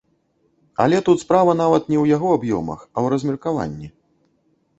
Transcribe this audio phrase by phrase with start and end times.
[0.85, 3.87] Але тут справа нават не ў яго аб'ёмах, а ў размеркаванні.